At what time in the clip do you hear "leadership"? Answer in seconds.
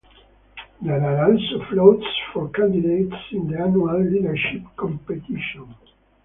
4.03-4.63